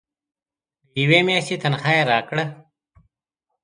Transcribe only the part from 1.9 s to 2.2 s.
یې